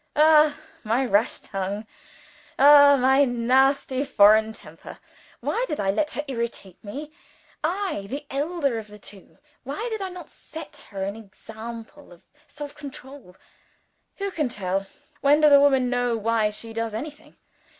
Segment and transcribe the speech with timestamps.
[0.15, 1.85] Ah, my rash tongue!
[2.57, 4.97] Ah, my nasty foreign temper!
[5.41, 7.11] Why did I let her irritate me?
[7.63, 12.23] I, the elder of the two why did I not set her an example of
[12.47, 13.35] self control?
[14.15, 14.87] Who can tell?
[15.19, 17.37] When does a woman know why she does anything?